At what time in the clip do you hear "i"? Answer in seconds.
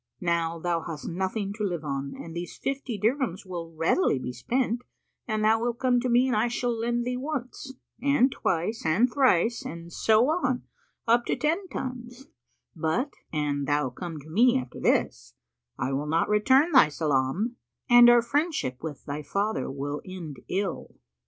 6.35-6.47, 15.77-15.93